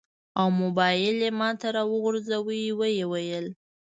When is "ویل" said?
3.11-3.47